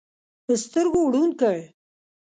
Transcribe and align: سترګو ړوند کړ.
سترګو 0.63 1.01
ړوند 1.13 1.33
کړ. 1.41 1.57